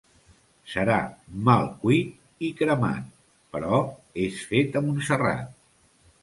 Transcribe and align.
Serà 0.69 0.95
mal 1.49 1.67
cuit 1.83 2.47
i 2.47 2.49
cremat, 2.61 3.13
però 3.57 3.83
és 4.25 4.41
fet 4.53 4.81
a 4.83 4.85
Montserrat. 4.89 5.55